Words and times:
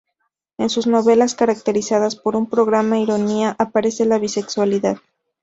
En 0.57 0.71
sus 0.71 0.87
novelas, 0.87 1.35
caracterizadas 1.35 2.15
por 2.15 2.35
una 2.35 2.47
gran 2.65 2.95
ironía, 2.95 3.55
aparece 3.59 4.03
la 4.05 4.17
bisexualidad. 4.17 4.97